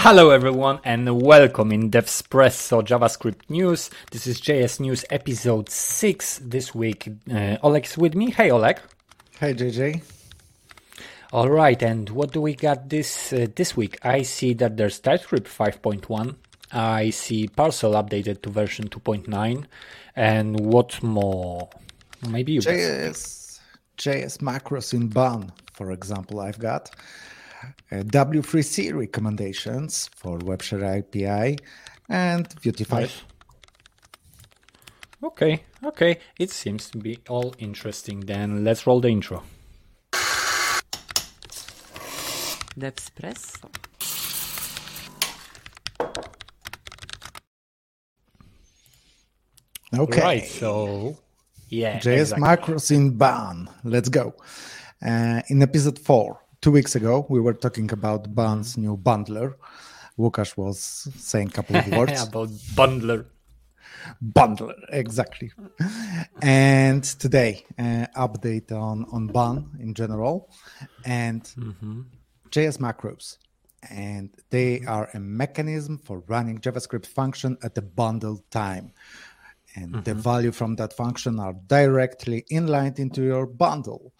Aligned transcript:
Hello 0.00 0.30
everyone 0.30 0.78
and 0.84 1.20
welcome 1.20 1.72
in 1.72 1.90
Devspresso 1.90 2.82
JavaScript 2.82 3.50
News. 3.50 3.90
This 4.12 4.28
is 4.28 4.40
JS 4.40 4.78
News 4.78 5.04
episode 5.10 5.68
6 5.68 6.40
this 6.44 6.72
week. 6.72 7.08
Uh, 7.28 7.58
Olek's 7.64 7.98
with 7.98 8.14
me. 8.14 8.30
Hey 8.30 8.52
Oleg. 8.52 8.78
Hey 9.40 9.54
JJ. 9.54 10.02
All 11.32 11.50
right, 11.50 11.82
and 11.82 12.08
what 12.10 12.32
do 12.32 12.40
we 12.40 12.54
got 12.54 12.88
this 12.88 13.32
uh, 13.32 13.48
this 13.56 13.76
week? 13.76 13.98
I 14.04 14.22
see 14.22 14.54
that 14.54 14.76
there's 14.76 15.00
TypeScript 15.00 15.48
5.1. 15.48 16.36
I 16.72 17.10
see 17.10 17.48
Parcel 17.48 17.92
updated 17.94 18.42
to 18.42 18.50
version 18.50 18.88
2.9 18.88 19.64
and 20.14 20.60
what 20.60 21.02
more? 21.02 21.68
Maybe 22.26 22.52
you 22.52 22.60
JS 22.60 23.58
JS 23.98 24.38
macros 24.38 24.94
in 24.94 25.08
Bun, 25.08 25.52
for 25.72 25.90
example, 25.90 26.38
I've 26.38 26.60
got 26.60 26.92
W3C 27.90 28.94
recommendations 28.94 30.10
for 30.16 30.38
WebShare 30.38 30.98
API 30.98 31.58
and 32.08 32.48
Vuetify. 32.60 33.00
Nice. 33.00 33.22
Okay, 35.22 35.64
okay. 35.84 36.18
It 36.38 36.50
seems 36.50 36.90
to 36.90 36.98
be 36.98 37.18
all 37.28 37.54
interesting. 37.58 38.20
Then 38.20 38.64
let's 38.64 38.86
roll 38.86 39.00
the 39.00 39.08
intro. 39.08 39.42
Devspresso. 42.78 43.68
Okay. 49.96 50.20
Right. 50.20 50.46
So, 50.46 51.18
yeah. 51.68 51.98
JS 51.98 52.20
exactly. 52.20 52.46
macros 52.46 52.90
in 52.90 53.16
Bun. 53.16 53.68
Let's 53.84 54.08
go. 54.08 54.34
Uh, 55.04 55.42
in 55.48 55.62
episode 55.62 55.98
four, 55.98 56.40
two 56.68 56.72
weeks 56.72 56.94
ago, 56.94 57.24
we 57.30 57.40
were 57.40 57.54
talking 57.54 57.90
about 57.92 58.34
Bun's 58.34 58.76
new 58.76 58.94
bundler. 58.94 59.54
Łukasz 60.18 60.54
was 60.54 61.08
saying 61.16 61.48
a 61.48 61.50
couple 61.50 61.76
of 61.76 61.88
words 61.98 62.22
about 62.22 62.50
bundler. 62.76 63.24
Bundler, 64.22 64.74
exactly. 64.90 65.50
and 66.42 67.02
today, 67.02 67.64
uh, 67.78 68.04
update 68.16 68.70
on 68.70 69.06
on 69.12 69.28
Bun 69.28 69.78
in 69.80 69.94
general, 69.94 70.50
and 71.06 71.42
mm-hmm. 71.42 72.02
JS 72.50 72.76
macros, 72.86 73.38
and 73.90 74.28
they 74.50 74.82
are 74.86 75.08
a 75.14 75.20
mechanism 75.20 75.96
for 75.96 76.22
running 76.26 76.58
JavaScript 76.58 77.06
function 77.06 77.56
at 77.62 77.74
the 77.74 77.82
bundle 77.82 78.44
time. 78.50 78.92
And 79.74 79.92
mm-hmm. 79.92 80.02
the 80.02 80.14
value 80.14 80.52
from 80.52 80.76
that 80.76 80.92
function 80.92 81.40
are 81.40 81.54
directly 81.66 82.44
inlined 82.50 82.98
into 82.98 83.22
your 83.22 83.46
bundle. 83.46 84.12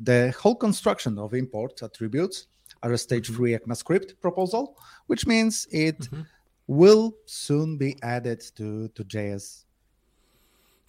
The 0.00 0.34
whole 0.38 0.54
construction 0.54 1.18
of 1.18 1.34
import 1.34 1.82
attributes 1.82 2.48
are 2.82 2.92
a 2.92 2.98
stage 2.98 3.28
three. 3.28 3.52
ECMAScript 3.56 4.20
proposal, 4.20 4.76
which 5.06 5.26
means 5.26 5.66
it 5.70 5.98
mm-hmm. 6.00 6.22
will 6.66 7.14
soon 7.26 7.76
be 7.76 7.96
added 8.02 8.42
to, 8.56 8.88
to 8.88 9.04
JS. 9.04 9.64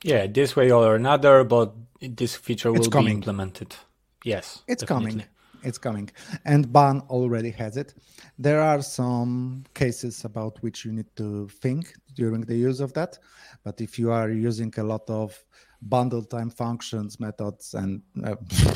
Yeah, 0.03 0.27
this 0.27 0.55
way 0.55 0.71
or 0.71 0.95
another, 0.95 1.43
but 1.43 1.73
this 2.01 2.35
feature 2.35 2.71
will 2.71 2.89
be 2.89 3.11
implemented. 3.11 3.75
Yes, 4.23 4.63
it's 4.67 4.83
definitely. 4.83 5.11
coming. 5.11 5.25
It's 5.63 5.77
coming. 5.77 6.09
And 6.45 6.71
Bun 6.71 7.01
already 7.09 7.49
has 7.51 7.77
it. 7.77 7.95
There 8.37 8.61
are 8.61 8.81
some 8.81 9.63
cases 9.73 10.23
about 10.23 10.61
which 10.61 10.85
you 10.85 10.91
need 10.91 11.07
to 11.15 11.47
think 11.47 11.93
during 12.13 12.41
the 12.41 12.55
use 12.55 12.79
of 12.79 12.93
that. 12.93 13.17
But 13.63 13.81
if 13.81 13.97
you 13.97 14.11
are 14.11 14.29
using 14.29 14.73
a 14.77 14.83
lot 14.83 15.09
of 15.09 15.43
bundle 15.81 16.23
time 16.23 16.49
functions, 16.49 17.19
methods, 17.19 17.73
and 17.73 18.01
uh, 18.23 18.35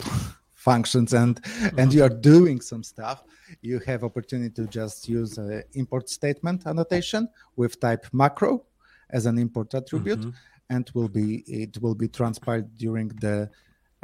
functions, 0.54 1.14
and 1.14 1.42
mm-hmm. 1.42 1.80
and 1.80 1.94
you 1.94 2.04
are 2.04 2.10
doing 2.10 2.62
some 2.62 2.84
stuff, 2.84 3.24
you 3.62 3.80
have 3.80 4.04
opportunity 4.04 4.54
to 4.54 4.68
just 4.68 5.10
use 5.10 5.38
an 5.38 5.64
import 5.74 6.10
statement 6.10 6.66
annotation 6.66 7.28
with 7.56 7.80
type 7.80 8.06
macro 8.14 8.64
as 9.10 9.26
an 9.26 9.38
import 9.38 9.74
attribute, 9.74 10.20
mm-hmm. 10.20 10.30
and 10.70 10.90
will 10.94 11.10
be 11.10 11.44
it 11.48 11.82
will 11.82 11.96
be 11.96 12.08
transpiled 12.08 12.78
during 12.78 13.10
the 13.20 13.50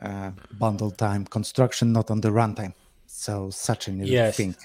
uh, 0.01 0.31
bundle 0.59 0.91
time 0.91 1.25
construction, 1.25 1.91
not 1.91 2.11
on 2.11 2.21
the 2.21 2.29
runtime. 2.29 2.73
So 3.05 3.49
such 3.49 3.87
a 3.87 3.91
new 3.91 4.05
yes. 4.05 4.35
thing. 4.35 4.55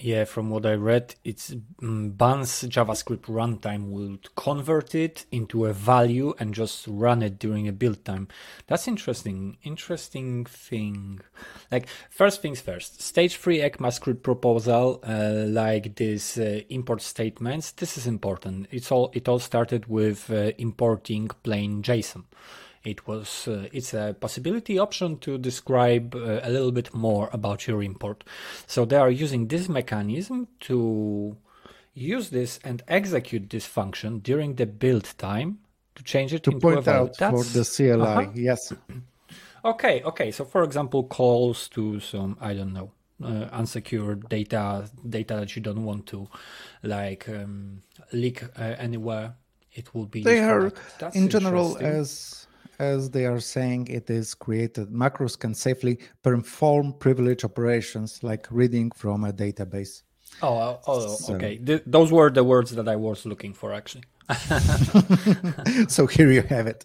Yeah, 0.00 0.26
from 0.26 0.48
what 0.50 0.64
I 0.64 0.74
read, 0.74 1.16
it's 1.24 1.52
Bun's 1.80 2.62
JavaScript 2.62 3.22
runtime 3.22 3.90
will 3.90 4.18
convert 4.36 4.94
it 4.94 5.26
into 5.32 5.66
a 5.66 5.72
value 5.72 6.34
and 6.38 6.54
just 6.54 6.86
run 6.86 7.20
it 7.20 7.40
during 7.40 7.66
a 7.66 7.72
build 7.72 8.04
time. 8.04 8.28
That's 8.68 8.86
interesting. 8.86 9.56
Interesting 9.64 10.44
thing. 10.44 11.20
Like 11.72 11.88
first 12.10 12.40
things 12.42 12.60
first, 12.60 13.02
stage 13.02 13.36
three 13.36 13.58
ECMAScript 13.58 14.22
proposal, 14.22 15.00
uh, 15.02 15.46
like 15.48 15.96
this 15.96 16.38
uh, 16.38 16.60
import 16.68 17.02
statements. 17.02 17.72
This 17.72 17.98
is 17.98 18.06
important. 18.06 18.68
It's 18.70 18.92
all. 18.92 19.10
It 19.14 19.28
all 19.28 19.40
started 19.40 19.86
with 19.86 20.30
uh, 20.30 20.52
importing 20.58 21.26
plain 21.42 21.82
JSON 21.82 22.24
it 22.84 23.06
was 23.06 23.48
uh, 23.48 23.68
it's 23.72 23.94
a 23.94 24.14
possibility 24.18 24.78
option 24.78 25.18
to 25.18 25.38
describe 25.38 26.14
uh, 26.14 26.40
a 26.42 26.50
little 26.50 26.72
bit 26.72 26.94
more 26.94 27.28
about 27.32 27.66
your 27.66 27.82
import. 27.82 28.24
So 28.66 28.84
they 28.84 28.96
are 28.96 29.10
using 29.10 29.48
this 29.48 29.68
mechanism 29.68 30.48
to 30.60 31.36
use 31.94 32.30
this 32.30 32.60
and 32.64 32.82
execute 32.88 33.50
this 33.50 33.66
function 33.66 34.20
during 34.20 34.54
the 34.54 34.66
build 34.66 35.12
time 35.18 35.58
to 35.96 36.02
change 36.04 36.32
it 36.32 36.44
to 36.44 36.50
into 36.50 36.60
point 36.60 36.88
out 36.88 37.16
That's, 37.18 37.32
for 37.32 37.58
the 37.58 37.64
CLI. 37.64 38.02
Uh-huh. 38.02 38.30
Yes. 38.34 38.72
Okay. 39.64 40.02
Okay. 40.04 40.30
So 40.30 40.44
for 40.44 40.62
example, 40.62 41.02
calls 41.02 41.68
to 41.70 41.98
some 41.98 42.38
I 42.40 42.54
don't 42.54 42.72
know 42.72 42.92
uh, 43.22 43.48
unsecured 43.52 44.28
data 44.28 44.88
data 45.08 45.34
that 45.34 45.56
you 45.56 45.62
don't 45.62 45.84
want 45.84 46.06
to 46.06 46.28
like 46.82 47.28
um, 47.28 47.82
leak 48.12 48.44
uh, 48.44 48.76
anywhere 48.78 49.34
it 49.72 49.94
will 49.94 50.06
be 50.06 50.22
they 50.22 50.40
are 50.40 50.72
in 51.14 51.28
general 51.28 51.76
as 51.78 52.46
as 52.78 53.10
they 53.10 53.26
are 53.26 53.40
saying 53.40 53.88
it 53.88 54.08
is 54.10 54.34
created, 54.34 54.90
macros 54.90 55.38
can 55.38 55.54
safely 55.54 55.98
perform 56.22 56.92
privilege 56.92 57.44
operations 57.44 58.22
like 58.22 58.46
reading 58.50 58.90
from 58.92 59.24
a 59.24 59.32
database. 59.32 60.02
Oh, 60.42 60.56
oh, 60.56 60.80
oh 60.86 61.16
so. 61.16 61.34
okay. 61.34 61.58
Th- 61.58 61.82
those 61.86 62.12
were 62.12 62.30
the 62.30 62.44
words 62.44 62.70
that 62.72 62.88
I 62.88 62.96
was 62.96 63.26
looking 63.26 63.52
for, 63.52 63.72
actually. 63.72 64.04
so 65.88 66.06
here 66.06 66.30
you 66.30 66.42
have 66.42 66.66
it. 66.66 66.84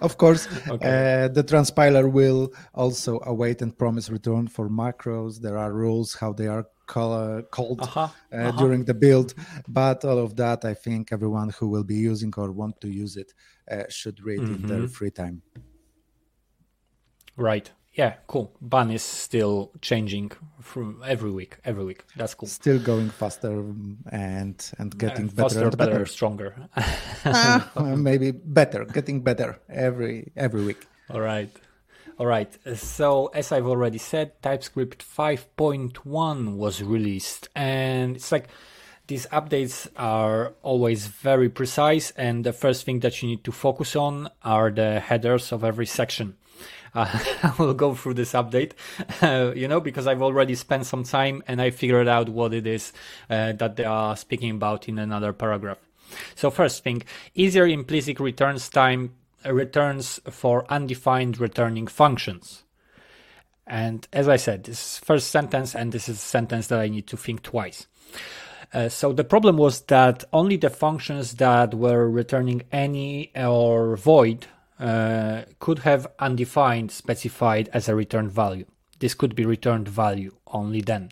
Of 0.00 0.18
course, 0.18 0.46
okay. 0.68 1.24
uh, 1.24 1.28
the 1.28 1.42
transpiler 1.42 2.10
will 2.10 2.52
also 2.74 3.20
await 3.24 3.62
and 3.62 3.76
promise 3.76 4.10
return 4.10 4.46
for 4.48 4.68
macros. 4.68 5.40
There 5.40 5.56
are 5.56 5.72
rules 5.72 6.14
how 6.14 6.32
they 6.32 6.48
are 6.48 6.66
call, 6.86 7.42
called 7.50 7.80
uh-huh. 7.80 8.08
Uh, 8.32 8.36
uh-huh. 8.36 8.58
during 8.58 8.84
the 8.84 8.94
build, 8.94 9.34
but 9.68 10.04
all 10.04 10.18
of 10.18 10.36
that, 10.36 10.64
I 10.64 10.74
think 10.74 11.12
everyone 11.12 11.50
who 11.58 11.68
will 11.68 11.84
be 11.84 11.96
using 11.96 12.32
or 12.36 12.52
want 12.52 12.80
to 12.82 12.88
use 12.88 13.16
it 13.16 13.32
uh, 13.70 13.84
should 13.88 14.22
read 14.22 14.40
mm-hmm. 14.40 14.54
in 14.54 14.66
their 14.66 14.78
mm-hmm. 14.78 14.86
free 14.86 15.10
time. 15.10 15.42
Right. 17.36 17.70
Yeah, 17.96 18.16
cool. 18.26 18.52
Bun 18.60 18.90
is 18.90 19.02
still 19.02 19.72
changing 19.80 20.32
from 20.60 21.02
every 21.04 21.30
week. 21.30 21.56
Every 21.64 21.82
week. 21.82 22.04
That's 22.14 22.34
cool. 22.34 22.46
Still 22.46 22.78
going 22.78 23.08
faster 23.08 23.64
and 24.12 24.70
and 24.78 24.98
getting 24.98 25.28
uh, 25.28 25.42
faster, 25.42 25.70
better, 25.70 25.76
better, 25.76 26.06
stronger. 26.06 26.54
uh, 27.24 27.96
maybe 27.96 28.32
better, 28.32 28.84
getting 28.84 29.22
better 29.22 29.58
every 29.70 30.30
every 30.36 30.62
week. 30.62 30.86
All 31.08 31.22
right. 31.22 31.48
All 32.18 32.26
right. 32.26 32.52
So, 32.76 33.28
as 33.28 33.50
I've 33.50 33.66
already 33.66 33.98
said, 33.98 34.42
TypeScript 34.42 35.02
5.1 35.04 36.56
was 36.56 36.82
released, 36.82 37.48
and 37.54 38.16
it's 38.16 38.30
like 38.32 38.48
these 39.06 39.26
updates 39.26 39.88
are 39.96 40.52
always 40.62 41.06
very 41.06 41.48
precise, 41.48 42.10
and 42.12 42.44
the 42.44 42.52
first 42.52 42.84
thing 42.84 43.00
that 43.00 43.22
you 43.22 43.28
need 43.28 43.44
to 43.44 43.52
focus 43.52 43.96
on 43.96 44.28
are 44.42 44.70
the 44.70 45.00
headers 45.00 45.52
of 45.52 45.64
every 45.64 45.86
section. 45.86 46.36
I 47.42 47.52
will 47.58 47.74
go 47.74 47.94
through 47.94 48.14
this 48.14 48.32
update, 48.32 48.72
uh, 49.20 49.52
you 49.54 49.68
know, 49.68 49.80
because 49.80 50.06
I've 50.06 50.22
already 50.22 50.54
spent 50.54 50.86
some 50.86 51.04
time 51.04 51.42
and 51.46 51.60
I 51.60 51.70
figured 51.70 52.08
out 52.08 52.30
what 52.30 52.54
it 52.54 52.66
is 52.66 52.92
uh, 53.28 53.52
that 53.52 53.76
they 53.76 53.84
are 53.84 54.16
speaking 54.16 54.52
about 54.52 54.88
in 54.88 54.98
another 54.98 55.34
paragraph. 55.34 55.78
So 56.34 56.50
first 56.50 56.82
thing, 56.82 57.02
easier 57.34 57.66
implicit 57.66 58.18
returns 58.18 58.70
time 58.70 59.12
uh, 59.44 59.52
returns 59.52 60.20
for 60.30 60.64
undefined 60.72 61.38
returning 61.38 61.86
functions. 61.86 62.64
And 63.66 64.08
as 64.12 64.26
I 64.26 64.36
said, 64.36 64.64
this 64.64 64.80
is 64.80 64.98
first 65.00 65.30
sentence, 65.30 65.74
and 65.74 65.92
this 65.92 66.08
is 66.08 66.16
a 66.16 66.20
sentence 66.20 66.68
that 66.68 66.78
I 66.78 66.88
need 66.88 67.08
to 67.08 67.16
think 67.16 67.42
twice. 67.42 67.86
Uh, 68.72 68.88
so 68.88 69.12
the 69.12 69.24
problem 69.24 69.56
was 69.56 69.82
that 69.82 70.24
only 70.32 70.56
the 70.56 70.70
functions 70.70 71.34
that 71.34 71.74
were 71.74 72.08
returning 72.08 72.62
any 72.72 73.32
or 73.36 73.96
void 73.96 74.46
uh, 74.78 75.42
could 75.58 75.80
have 75.80 76.06
undefined 76.18 76.90
specified 76.90 77.68
as 77.72 77.88
a 77.88 77.94
return 77.94 78.28
value. 78.28 78.66
this 78.98 79.14
could 79.14 79.34
be 79.34 79.44
returned 79.44 79.88
value 79.88 80.32
only 80.46 80.80
then. 80.80 81.10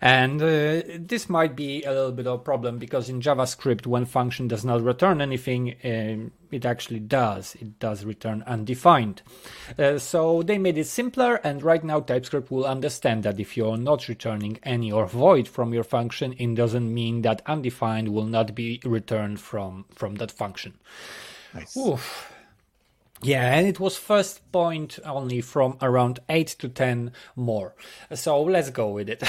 And 0.00 0.40
uh, 0.40 0.82
this 0.98 1.28
might 1.28 1.54
be 1.54 1.82
a 1.82 1.90
little 1.90 2.12
bit 2.12 2.26
of 2.26 2.40
a 2.40 2.42
problem 2.42 2.78
because 2.78 3.08
in 3.08 3.20
JavaScript, 3.20 3.86
when 3.86 4.06
function 4.06 4.48
does 4.48 4.64
not 4.64 4.82
return 4.82 5.20
anything, 5.20 5.74
um, 5.84 6.32
it 6.50 6.64
actually 6.64 7.00
does. 7.00 7.54
It 7.56 7.78
does 7.78 8.04
return 8.04 8.42
undefined. 8.46 9.22
Uh, 9.78 9.98
so 9.98 10.42
they 10.42 10.58
made 10.58 10.78
it 10.78 10.86
simpler, 10.86 11.34
and 11.36 11.62
right 11.62 11.84
now 11.84 12.00
TypeScript 12.00 12.50
will 12.50 12.64
understand 12.64 13.22
that 13.24 13.40
if 13.40 13.56
you're 13.56 13.76
not 13.76 14.08
returning 14.08 14.58
any 14.62 14.90
or 14.90 15.06
void 15.06 15.48
from 15.48 15.74
your 15.74 15.84
function, 15.84 16.34
it 16.38 16.54
doesn't 16.54 16.92
mean 16.92 17.22
that 17.22 17.42
undefined 17.46 18.08
will 18.08 18.26
not 18.26 18.54
be 18.54 18.80
returned 18.84 19.40
from 19.40 19.84
from 19.94 20.14
that 20.16 20.30
function. 20.30 20.78
Nice. 21.52 21.76
Oof. 21.76 22.32
Yeah, 23.22 23.54
and 23.56 23.66
it 23.66 23.80
was 23.80 23.96
first 23.96 24.52
point 24.52 24.98
only 25.04 25.40
from 25.40 25.78
around 25.80 26.20
8 26.28 26.48
to 26.58 26.68
10 26.68 27.12
more. 27.34 27.74
So 28.14 28.42
let's 28.42 28.70
go 28.70 28.90
with 28.90 29.08
it. 29.08 29.22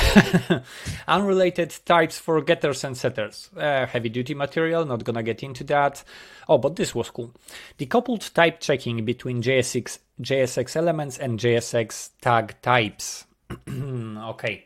Unrelated 1.07 1.73
types 1.85 2.19
for 2.19 2.41
getters 2.41 2.83
and 2.83 2.97
setters. 2.97 3.49
Uh, 3.55 3.85
heavy 3.85 4.09
duty 4.09 4.33
material, 4.33 4.85
not 4.85 5.05
gonna 5.05 5.23
get 5.23 5.41
into 5.41 5.63
that. 5.65 6.03
Oh, 6.49 6.57
but 6.57 6.75
this 6.75 6.93
was 6.93 7.09
cool. 7.09 7.33
Decoupled 7.77 8.33
type 8.33 8.59
checking 8.59 9.05
between 9.05 9.41
JSX, 9.41 9.99
JSX 10.21 10.75
elements 10.75 11.17
and 11.17 11.39
JSX 11.39 12.09
tag 12.21 12.55
types. 12.61 13.25
okay. 13.69 14.65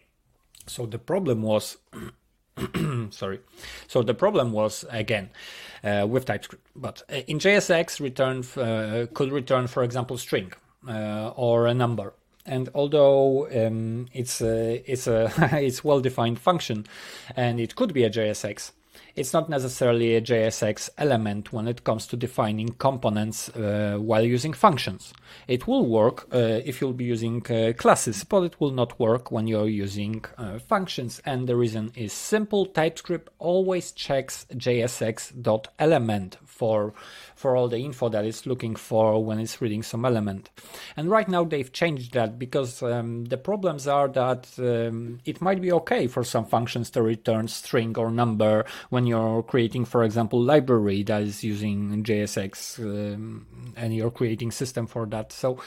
So 0.65 0.85
the 0.87 0.99
problem 0.99 1.43
was 1.43 1.77
sorry. 3.11 3.39
So 3.87 4.01
the 4.03 4.13
problem 4.13 4.51
was 4.51 4.85
again 4.89 5.29
uh, 5.83 6.05
with 6.07 6.25
TypeScript, 6.25 6.65
but 6.75 7.03
uh, 7.09 7.17
in 7.27 7.39
JSX, 7.39 7.99
return 7.99 8.43
uh, 8.57 9.07
could 9.13 9.31
return, 9.31 9.67
for 9.67 9.83
example, 9.83 10.17
string 10.17 10.53
uh, 10.87 11.31
or 11.35 11.67
a 11.67 11.73
number. 11.73 12.13
And 12.45 12.69
although 12.73 13.47
um, 13.49 14.07
it's 14.13 14.41
a, 14.41 14.83
it's 14.91 15.07
a 15.07 15.31
it's 15.53 15.83
well 15.83 15.99
defined 15.99 16.39
function, 16.39 16.85
and 17.35 17.59
it 17.59 17.75
could 17.75 17.93
be 17.93 18.03
a 18.03 18.09
JSX, 18.09 18.71
it's 19.15 19.33
not 19.33 19.49
necessarily 19.49 20.15
a 20.15 20.21
JSX 20.21 20.89
element 20.97 21.51
when 21.51 21.67
it 21.67 21.83
comes 21.83 22.07
to 22.07 22.17
defining 22.17 22.69
components 22.69 23.49
uh, 23.49 23.97
while 23.99 24.23
using 24.23 24.53
functions. 24.53 25.13
It 25.47 25.67
will 25.67 25.85
work 25.85 26.27
uh, 26.33 26.61
if 26.65 26.81
you'll 26.81 26.93
be 26.93 27.05
using 27.05 27.45
uh, 27.49 27.73
classes, 27.77 28.23
but 28.23 28.43
it 28.43 28.59
will 28.59 28.71
not 28.71 28.99
work 28.99 29.31
when 29.31 29.47
you're 29.47 29.67
using 29.67 30.23
uh, 30.37 30.59
functions. 30.59 31.21
And 31.25 31.47
the 31.47 31.55
reason 31.55 31.91
is 31.95 32.13
simple. 32.13 32.65
TypeScript 32.65 33.29
always 33.39 33.91
checks 33.91 34.45
JSX.element 34.53 36.37
for 36.45 36.93
for 37.35 37.57
all 37.57 37.67
the 37.67 37.79
info 37.79 38.07
that 38.07 38.23
it's 38.23 38.45
looking 38.45 38.75
for 38.75 39.23
when 39.23 39.39
it's 39.39 39.59
reading 39.61 39.81
some 39.81 40.05
element. 40.05 40.51
And 40.95 41.09
right 41.09 41.27
now 41.27 41.43
they've 41.43 41.71
changed 41.73 42.13
that 42.13 42.37
because 42.37 42.83
um, 42.83 43.25
the 43.25 43.37
problems 43.37 43.87
are 43.87 44.07
that 44.09 44.47
um, 44.59 45.19
it 45.25 45.41
might 45.41 45.59
be 45.59 45.71
okay 45.71 46.05
for 46.05 46.23
some 46.23 46.45
functions 46.45 46.91
to 46.91 47.01
return 47.01 47.47
string 47.47 47.97
or 47.97 48.11
number 48.11 48.63
when 48.91 49.07
you're 49.07 49.41
creating, 49.41 49.85
for 49.85 50.03
example, 50.03 50.41
library 50.41 51.01
that 51.03 51.21
is 51.21 51.45
using 51.45 52.03
JSX 52.03 52.77
um, 52.79 53.73
and 53.77 53.95
you're 53.95 54.11
creating 54.11 54.51
system 54.51 54.85
for 54.85 55.05
that. 55.05 55.31
So 55.31 55.59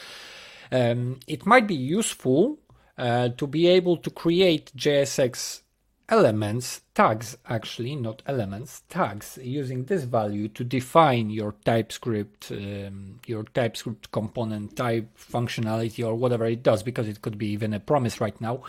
um, 0.71 1.19
it 1.25 1.43
might 1.43 1.65
be 1.65 1.73
useful 1.73 2.59
uh, 2.99 3.29
to 3.29 3.47
be 3.47 3.65
able 3.65 3.97
to 3.97 4.11
create 4.11 4.71
JSX 4.77 5.61
elements, 6.09 6.81
tags 6.93 7.37
actually, 7.47 7.95
not 7.95 8.21
elements, 8.27 8.83
tags, 8.89 9.39
using 9.41 9.85
this 9.85 10.03
value 10.03 10.47
to 10.49 10.63
define 10.63 11.29
your 11.29 11.55
TypeScript, 11.65 12.51
um, 12.51 13.19
your 13.25 13.43
TypeScript 13.43 14.11
component 14.11 14.75
type 14.75 15.09
functionality 15.17 16.05
or 16.05 16.15
whatever 16.15 16.45
it 16.45 16.63
does, 16.63 16.83
because 16.83 17.07
it 17.07 17.21
could 17.21 17.37
be 17.37 17.47
even 17.47 17.73
a 17.73 17.79
promise 17.79 18.21
right 18.21 18.39
now. 18.39 18.61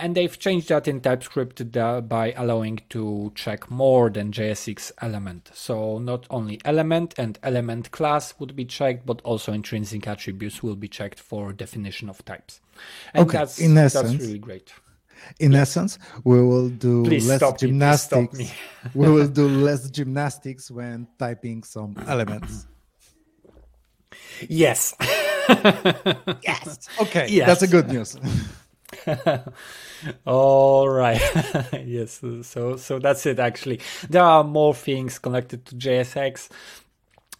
And 0.00 0.14
they've 0.14 0.38
changed 0.38 0.68
that 0.68 0.86
in 0.86 1.00
TypeScript 1.00 1.72
by 2.08 2.32
allowing 2.36 2.80
to 2.90 3.32
check 3.34 3.68
more 3.68 4.08
than 4.10 4.30
JSX 4.30 4.92
element. 5.02 5.50
So 5.54 5.98
not 5.98 6.26
only 6.30 6.60
element 6.64 7.14
and 7.18 7.36
element 7.42 7.90
class 7.90 8.34
would 8.38 8.54
be 8.54 8.64
checked, 8.64 9.04
but 9.04 9.20
also 9.22 9.52
intrinsic 9.52 10.06
attributes 10.06 10.62
will 10.62 10.76
be 10.76 10.86
checked 10.86 11.18
for 11.18 11.52
definition 11.52 12.08
of 12.08 12.24
types. 12.24 12.60
And 13.12 13.26
okay, 13.26 13.38
that's, 13.38 13.58
in 13.58 13.76
essence, 13.76 14.12
that's 14.12 14.22
really 14.22 14.38
great 14.38 14.72
in 15.40 15.54
essence 15.54 15.98
we 16.24 16.40
will 16.42 16.68
do 16.68 17.04
Please 17.04 17.28
less 17.28 17.42
gymnastics 17.58 18.38
me. 18.38 18.50
we 18.94 19.08
will 19.10 19.28
do 19.28 19.48
less 19.48 19.90
gymnastics 19.90 20.70
when 20.70 21.06
typing 21.18 21.62
some 21.62 21.94
elements 22.08 22.66
yes 24.48 24.94
yes 26.42 26.88
okay 27.00 27.26
Yes. 27.28 27.46
that's 27.46 27.62
a 27.62 27.68
good 27.68 27.88
news 27.88 28.16
All 30.26 30.88
right. 30.88 31.20
yes. 31.84 32.22
So 32.42 32.76
so 32.76 32.98
that's 32.98 33.26
it. 33.26 33.38
Actually, 33.38 33.80
there 34.08 34.22
are 34.22 34.42
more 34.44 34.74
things 34.74 35.18
connected 35.18 35.66
to 35.66 35.74
JSX. 35.76 36.48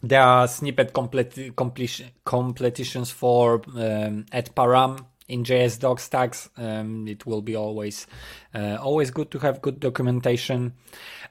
There 0.02 0.20
are 0.22 0.46
snippet 0.46 0.92
complete, 0.92 1.56
completion, 1.56 2.10
completions 2.24 3.10
for 3.10 3.62
um, 3.76 4.26
at 4.30 4.54
param 4.54 5.06
in 5.28 5.44
JS 5.44 5.78
docs 5.78 6.08
tags. 6.08 6.48
Um, 6.56 7.06
it 7.06 7.26
will 7.26 7.42
be 7.42 7.54
always 7.54 8.06
uh, 8.54 8.78
always 8.80 9.10
good 9.10 9.30
to 9.30 9.38
have 9.38 9.62
good 9.62 9.78
documentation. 9.78 10.72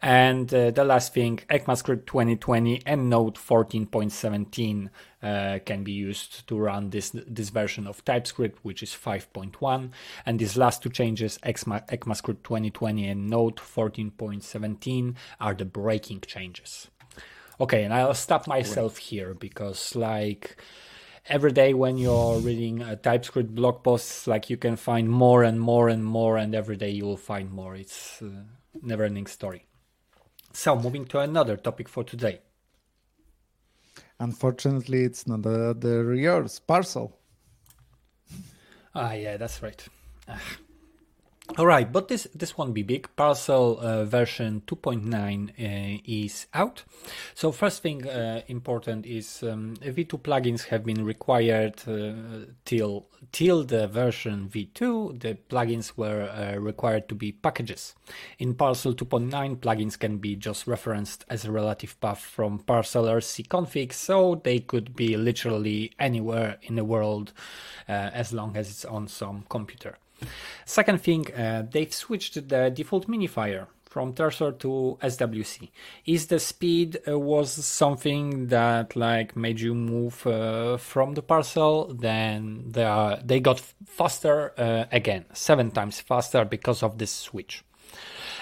And 0.02 0.54
uh, 0.54 0.72
the 0.72 0.84
last 0.84 1.14
thing, 1.14 1.40
ECMAScript 1.50 2.06
2020 2.06 2.84
and 2.86 3.10
Node 3.10 3.36
14.17 3.36 4.90
uh, 5.24 5.60
can 5.66 5.84
be 5.84 5.92
used 5.92 6.48
to 6.48 6.58
run 6.58 6.92
this 6.92 7.10
this 7.28 7.50
version 7.50 7.88
of 7.88 8.06
TypeScript, 8.06 8.64
which 8.64 8.84
is 8.84 8.92
5.1. 8.92 9.90
And 10.26 10.40
these 10.40 10.56
last 10.56 10.84
two 10.84 10.90
changes, 10.90 11.40
ECMA, 11.44 11.88
ECMAScript 11.88 12.44
2020 12.44 13.08
and 13.08 13.28
Node 13.30 13.58
14.17, 13.58 15.16
are 15.40 15.56
the 15.56 15.66
breaking 15.66 16.22
changes. 16.22 16.90
Okay, 17.60 17.84
and 17.84 17.94
I'll 17.94 18.14
stop 18.14 18.46
myself 18.46 18.98
here 18.98 19.34
because, 19.34 19.96
like, 19.96 20.58
every 21.28 21.52
day 21.52 21.74
when 21.74 21.98
you're 21.98 22.40
reading 22.40 22.82
a 22.82 22.96
TypeScript 22.96 23.54
blog 23.54 23.84
posts, 23.84 24.28
like, 24.28 24.50
you 24.50 24.58
can 24.58 24.76
find 24.76 25.10
more 25.10 25.44
and 25.44 25.60
more 25.60 25.90
and 25.90 26.04
more, 26.04 26.38
and 26.38 26.56
every 26.56 26.78
day 26.78 26.90
you 26.90 27.06
will 27.06 27.18
find 27.18 27.52
more. 27.52 27.76
It's 27.76 28.22
uh, 28.22 28.26
a 28.26 28.46
never-ending 28.82 29.28
story. 29.28 29.66
So, 30.54 30.76
moving 30.76 31.06
to 31.06 31.20
another 31.20 31.58
topic 31.58 31.90
for 31.90 32.04
today. 32.04 32.40
unfortunately 34.20 35.04
it's 35.04 35.28
not 35.28 35.44
the, 35.44 35.76
the 35.78 36.16
yours 36.18 36.60
parcel 36.60 37.20
Ah, 38.96 39.14
yeah, 39.14 39.38
that's 39.38 39.62
right. 39.62 39.88
Ah. 40.28 40.42
Ah. 41.58 41.62
All 41.62 41.66
right, 41.66 41.92
but 41.92 42.08
this 42.08 42.28
this 42.36 42.58
won't 42.58 42.74
be 42.74 42.84
big. 42.84 43.10
Parcel 43.16 43.80
uh, 43.80 44.06
version 44.06 44.62
2.9 44.68 45.50
uh, 45.50 46.02
is 46.06 46.46
out. 46.54 46.84
So 47.34 47.52
first 47.52 47.82
thing 47.82 48.08
uh, 48.08 48.42
important 48.48 49.06
is 49.06 49.42
um, 49.44 49.76
V2 49.82 50.22
plugins 50.22 50.66
have 50.66 50.86
been 50.86 51.04
required 51.04 51.82
uh, 51.88 52.46
till 52.64 53.08
till 53.32 53.64
the 53.64 53.88
version 53.88 54.50
V2. 54.50 55.20
The 55.20 55.38
plugins 55.50 55.94
were 55.98 56.30
uh, 56.30 56.60
required 56.60 57.10
to 57.10 57.16
be 57.16 57.32
packages. 57.32 57.96
In 58.38 58.54
Parcel 58.54 58.94
2.9, 58.94 59.58
plugins 59.58 59.98
can 59.98 60.18
be 60.18 60.36
just 60.36 60.68
referenced 60.68 61.26
as 61.28 61.46
a 61.46 61.52
relative 61.52 62.00
path 62.00 62.20
from 62.20 62.60
Parcel 62.60 63.06
RC 63.06 63.48
config, 63.48 63.94
so 63.94 64.40
they 64.44 64.60
could 64.60 64.96
be 64.96 65.18
literally 65.18 65.92
anywhere 66.00 66.58
in 66.62 66.76
the 66.76 66.86
world 66.86 67.34
uh, 67.90 68.12
as 68.14 68.32
long 68.32 68.56
as 68.56 68.70
it's 68.70 68.86
on 68.86 69.08
some 69.08 69.44
computer. 69.50 69.98
Second 70.66 71.02
thing, 71.02 71.34
uh, 71.34 71.66
they've 71.70 71.94
switched 71.94 72.48
the 72.50 72.70
default 72.70 73.08
minifier 73.08 73.68
from 73.84 74.14
Terser 74.14 74.58
to 74.60 74.98
SWC. 75.02 75.70
Is 76.06 76.28
the 76.28 76.40
speed 76.40 77.00
uh, 77.08 77.18
was 77.18 77.52
something 77.52 78.48
that 78.48 78.96
like 78.96 79.36
made 79.36 79.60
you 79.60 79.74
move 79.74 80.28
uh, 80.28 80.78
from 80.78 81.14
the 81.14 81.22
parcel? 81.22 81.94
Then 81.94 82.66
they 82.68 82.84
are, 82.84 83.18
they 83.24 83.40
got 83.40 83.60
faster 83.86 84.54
uh, 84.58 84.86
again, 84.92 85.26
seven 85.34 85.72
times 85.72 86.00
faster 86.00 86.46
because 86.46 86.84
of 86.84 86.98
this 86.98 87.12
switch. 87.12 87.64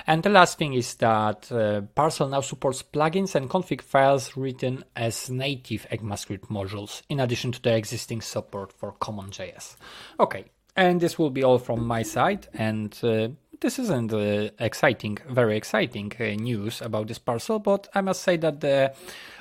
And 0.07 0.21
the 0.21 0.29
last 0.29 0.57
thing 0.57 0.73
is 0.73 0.95
that 0.95 1.51
uh, 1.51 1.81
Parcel 1.95 2.27
now 2.27 2.41
supports 2.41 2.83
plugins 2.83 3.33
and 3.33 3.49
config 3.49 3.81
files 3.81 4.37
written 4.37 4.83
as 4.95 5.31
native 5.31 5.87
ECMAScript 5.91 6.47
modules, 6.47 7.01
in 7.09 7.19
addition 7.19 7.51
to 7.53 7.61
the 7.61 7.75
existing 7.75 8.21
support 8.21 8.71
for 8.71 8.93
CommonJS. 8.93 9.77
Okay, 10.19 10.45
and 10.75 10.99
this 10.99 11.17
will 11.17 11.29
be 11.29 11.43
all 11.43 11.57
from 11.57 11.85
my 11.85 12.03
side. 12.03 12.47
And 12.53 12.97
uh, 13.03 13.29
this 13.61 13.79
isn't 13.79 14.13
uh, 14.13 14.49
exciting, 14.59 15.17
very 15.29 15.55
exciting 15.55 16.11
uh, 16.19 16.23
news 16.23 16.81
about 16.81 17.07
this 17.07 17.19
parcel, 17.19 17.59
but 17.59 17.87
I 17.93 18.01
must 18.01 18.21
say 18.21 18.37
that 18.37 18.59
the 18.59 18.93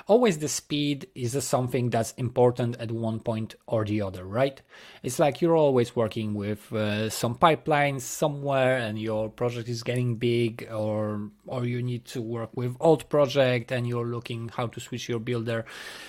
always 0.07 0.37
the 0.37 0.47
speed 0.47 1.07
is 1.15 1.43
something 1.43 1.89
that's 1.89 2.11
important 2.11 2.77
at 2.77 2.91
one 2.91 3.19
point 3.19 3.55
or 3.67 3.83
the 3.83 4.01
other, 4.01 4.23
right? 4.23 4.61
It's 5.03 5.19
like 5.19 5.41
you're 5.41 5.55
always 5.55 5.95
working 5.95 6.33
with 6.33 6.71
uh, 6.71 7.09
some 7.09 7.35
pipelines 7.35 8.01
somewhere, 8.01 8.77
and 8.77 8.99
your 8.99 9.29
project 9.29 9.67
is 9.67 9.83
getting 9.83 10.15
big, 10.15 10.67
or 10.71 11.29
or 11.47 11.65
you 11.65 11.81
need 11.81 12.05
to 12.05 12.21
work 12.21 12.51
with 12.55 12.77
old 12.79 13.09
project, 13.09 13.71
and 13.71 13.87
you're 13.87 14.07
looking 14.07 14.49
how 14.49 14.67
to 14.67 14.79
switch 14.79 15.09
your 15.09 15.19
builder. 15.19 15.65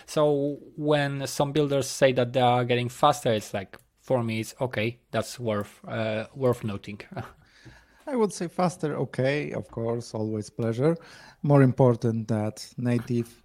So 0.06 0.58
when 0.76 1.26
some 1.26 1.52
builders 1.52 1.88
say 1.88 2.12
that 2.12 2.32
they 2.32 2.40
are 2.40 2.64
getting 2.64 2.88
faster, 2.88 3.32
it's 3.32 3.52
like 3.52 3.78
for 4.06 4.22
me 4.22 4.40
it's 4.40 4.54
okay. 4.60 4.98
That's 5.10 5.38
worth 5.38 5.80
uh, 5.86 6.26
worth 6.34 6.62
noting. 6.64 7.00
I 8.08 8.14
would 8.14 8.32
say 8.32 8.46
faster, 8.46 8.96
okay, 8.96 9.50
of 9.50 9.68
course, 9.68 10.14
always 10.14 10.48
pleasure. 10.48 10.96
More 11.42 11.62
important 11.62 12.28
that 12.28 12.64
native 12.78 13.42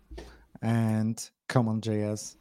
and 0.62 1.30
common 1.48 1.82
JS 1.82 2.36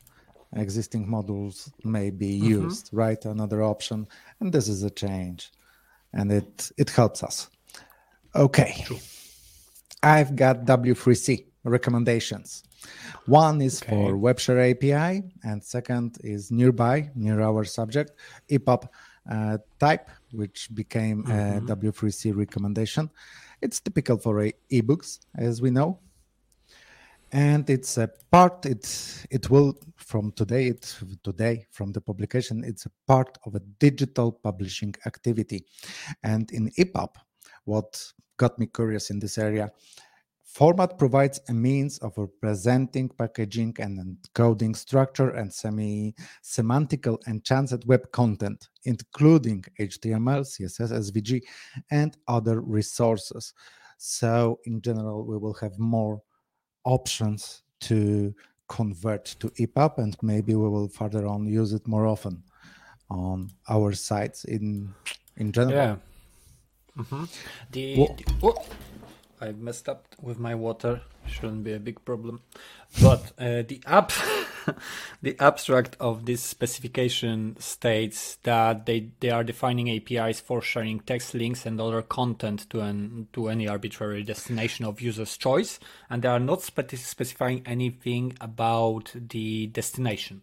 existing 0.54 1.06
modules 1.06 1.72
may 1.82 2.10
be 2.10 2.38
mm-hmm. 2.38 2.64
used, 2.64 2.90
right? 2.92 3.24
Another 3.24 3.62
option, 3.62 4.06
and 4.40 4.52
this 4.52 4.68
is 4.68 4.82
a 4.82 4.90
change, 4.90 5.50
and 6.12 6.30
it 6.30 6.70
it 6.76 6.90
helps 6.90 7.22
us. 7.22 7.48
Okay, 8.34 8.84
True. 8.84 8.98
I've 10.02 10.36
got 10.36 10.66
W3C 10.66 11.46
recommendations. 11.64 12.64
One 13.26 13.60
is 13.60 13.82
okay. 13.82 13.90
for 13.90 14.14
WebShare 14.14 14.70
API, 14.72 15.22
and 15.44 15.62
second 15.62 16.18
is 16.24 16.50
nearby, 16.50 17.10
near 17.14 17.40
our 17.40 17.64
subject, 17.64 18.12
EPUB 18.50 18.88
uh, 19.30 19.58
type, 19.78 20.10
which 20.32 20.68
became 20.74 21.24
mm-hmm. 21.24 21.70
a 21.70 21.76
W3C 21.76 22.36
recommendation. 22.36 23.10
It's 23.60 23.80
typical 23.80 24.16
for 24.18 24.42
e- 24.42 24.54
ebooks, 24.72 25.20
as 25.36 25.60
we 25.60 25.70
know, 25.70 25.98
and 27.32 27.68
it's 27.68 27.98
a 27.98 28.10
part. 28.30 28.64
It 28.64 29.26
it 29.30 29.50
will 29.50 29.78
from 29.96 30.32
today. 30.32 30.68
It 30.68 30.96
today 31.22 31.66
from 31.70 31.92
the 31.92 32.00
publication. 32.00 32.64
It's 32.64 32.86
a 32.86 32.90
part 33.06 33.38
of 33.44 33.54
a 33.54 33.60
digital 33.78 34.32
publishing 34.32 34.94
activity, 35.04 35.66
and 36.22 36.50
in 36.52 36.70
EPUB, 36.78 37.10
what 37.64 38.12
got 38.38 38.58
me 38.58 38.66
curious 38.66 39.10
in 39.10 39.18
this 39.18 39.36
area 39.36 39.70
Format 40.52 40.98
provides 40.98 41.40
a 41.48 41.54
means 41.54 41.98
of 41.98 42.18
representing, 42.18 43.08
packaging, 43.08 43.76
and 43.78 44.18
encoding 44.34 44.74
structure 44.74 45.30
and 45.30 45.52
semi 45.52 46.12
semantical 46.42 47.18
enchanted 47.28 47.86
web 47.86 48.10
content, 48.10 48.68
including 48.84 49.64
HTML, 49.78 50.40
CSS, 50.40 50.90
SVG, 50.90 51.42
and 51.92 52.16
other 52.26 52.60
resources. 52.62 53.54
So, 53.98 54.58
in 54.64 54.80
general, 54.80 55.24
we 55.24 55.38
will 55.38 55.54
have 55.54 55.78
more 55.78 56.20
options 56.84 57.62
to 57.82 58.34
convert 58.68 59.26
to 59.38 59.50
EPUB, 59.50 59.98
and 59.98 60.16
maybe 60.20 60.56
we 60.56 60.68
will 60.68 60.88
further 60.88 61.28
on 61.28 61.46
use 61.46 61.72
it 61.72 61.86
more 61.86 62.06
often 62.06 62.42
on 63.08 63.50
our 63.68 63.92
sites 63.92 64.44
in 64.44 64.92
in 65.36 65.52
general. 65.52 65.76
Yeah. 65.76 65.96
Mm-hmm. 66.98 67.24
The, 67.70 67.98
well, 67.98 68.16
the 68.16 68.24
oh 68.42 68.64
I 69.40 69.52
messed 69.52 69.88
up 69.88 70.06
with 70.20 70.38
my 70.38 70.54
water. 70.54 71.00
Shouldn't 71.26 71.64
be 71.64 71.72
a 71.72 71.78
big 71.78 72.04
problem. 72.04 72.40
But 73.00 73.32
uh, 73.38 73.62
the 73.66 73.80
app, 73.86 74.12
the 75.22 75.36
abstract 75.38 75.96
of 76.00 76.26
this 76.26 76.42
specification 76.42 77.56
states 77.58 78.38
that 78.42 78.86
they, 78.86 79.10
they 79.20 79.30
are 79.30 79.44
defining 79.44 79.90
APIs 79.90 80.40
for 80.40 80.60
sharing 80.60 81.00
text 81.00 81.34
links 81.34 81.64
and 81.64 81.80
other 81.80 82.02
content 82.02 82.68
to 82.70 82.80
an 82.80 83.28
to 83.32 83.48
any 83.48 83.68
arbitrary 83.68 84.22
destination 84.22 84.84
of 84.84 85.00
user's 85.00 85.36
choice, 85.36 85.78
and 86.10 86.22
they 86.22 86.28
are 86.28 86.40
not 86.40 86.62
spe- 86.62 86.96
specifying 86.96 87.62
anything 87.64 88.36
about 88.40 89.12
the 89.14 89.68
destination. 89.68 90.42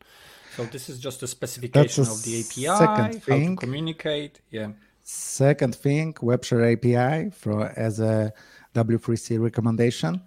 So 0.56 0.66
this 0.66 0.90
is 0.90 1.00
just 1.00 1.22
a 1.22 1.28
specification 1.28 2.06
a 2.06 2.12
of 2.12 2.24
the 2.24 2.40
API, 2.40 2.78
second 2.78 3.24
thing. 3.24 3.44
how 3.44 3.50
to 3.52 3.56
communicate. 3.58 4.42
Yeah. 4.50 4.72
Second 5.04 5.76
thing, 5.76 6.14
WebShare 6.16 6.74
API 6.74 7.30
for 7.30 7.70
as 7.78 8.00
a 8.00 8.34
W3C 8.74 9.40
recommendation. 9.42 10.22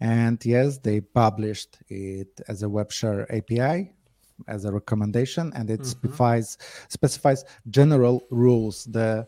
And 0.00 0.44
yes, 0.44 0.78
they 0.78 1.00
published 1.00 1.78
it 1.88 2.40
as 2.48 2.62
a 2.62 2.66
WebShare 2.66 3.26
API 3.36 3.92
as 4.48 4.64
a 4.64 4.72
recommendation, 4.72 5.52
and 5.54 5.70
it 5.70 5.80
mm-hmm. 5.80 5.88
specifies 5.88 6.58
specifies 6.88 7.44
general 7.70 8.22
rules. 8.30 8.84
The 8.84 9.26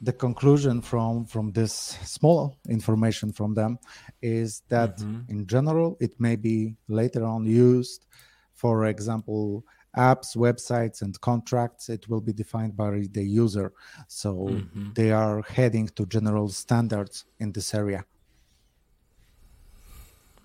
the 0.00 0.12
conclusion 0.12 0.82
from 0.82 1.24
from 1.24 1.52
this 1.52 1.72
small 2.04 2.58
information 2.68 3.32
from 3.32 3.54
them 3.54 3.78
is 4.20 4.62
that 4.68 4.98
mm-hmm. 4.98 5.30
in 5.30 5.46
general 5.46 5.96
it 6.00 6.20
may 6.20 6.36
be 6.36 6.74
later 6.88 7.24
on 7.24 7.46
used 7.46 8.06
for 8.52 8.86
example 8.86 9.64
apps 9.96 10.36
websites 10.36 11.02
and 11.02 11.20
contracts 11.20 11.88
it 11.88 12.08
will 12.08 12.20
be 12.20 12.32
defined 12.32 12.74
by 12.76 13.06
the 13.12 13.22
user 13.22 13.72
so 14.08 14.34
mm-hmm. 14.34 14.92
they 14.94 15.12
are 15.12 15.42
heading 15.42 15.86
to 15.88 16.06
general 16.06 16.48
standards 16.48 17.26
in 17.40 17.52
this 17.52 17.74
area 17.74 18.04